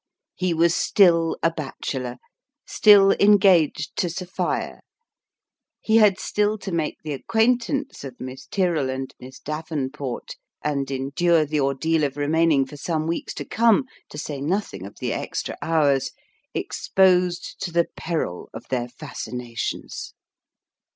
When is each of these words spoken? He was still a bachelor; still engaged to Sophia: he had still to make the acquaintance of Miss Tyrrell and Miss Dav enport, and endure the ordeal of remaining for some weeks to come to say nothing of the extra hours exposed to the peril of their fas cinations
He 0.33 0.51
was 0.55 0.73
still 0.73 1.37
a 1.43 1.51
bachelor; 1.51 2.17
still 2.65 3.11
engaged 3.19 3.95
to 3.97 4.09
Sophia: 4.09 4.79
he 5.79 5.97
had 5.97 6.19
still 6.19 6.57
to 6.57 6.71
make 6.71 6.97
the 7.03 7.13
acquaintance 7.13 8.03
of 8.03 8.19
Miss 8.19 8.47
Tyrrell 8.47 8.89
and 8.89 9.13
Miss 9.19 9.37
Dav 9.39 9.71
enport, 9.71 10.37
and 10.63 10.89
endure 10.89 11.45
the 11.45 11.59
ordeal 11.59 12.03
of 12.03 12.17
remaining 12.17 12.65
for 12.65 12.77
some 12.77 13.05
weeks 13.05 13.35
to 13.35 13.45
come 13.45 13.85
to 14.09 14.17
say 14.17 14.41
nothing 14.41 14.87
of 14.87 14.97
the 14.97 15.13
extra 15.13 15.55
hours 15.61 16.09
exposed 16.55 17.57
to 17.61 17.71
the 17.71 17.85
peril 17.95 18.49
of 18.55 18.67
their 18.69 18.87
fas 18.89 19.27
cinations 19.27 20.13